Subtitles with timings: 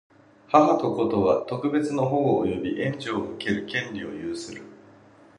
[0.49, 4.63] 母と子とは、特別の保護及び援助を受ける権利を有する。